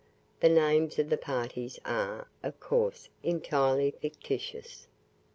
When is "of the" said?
0.97-1.17